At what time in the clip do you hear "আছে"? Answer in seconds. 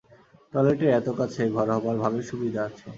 2.67-2.85